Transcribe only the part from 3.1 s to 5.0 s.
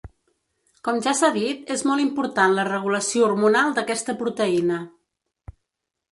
hormonal d'aquesta proteïna.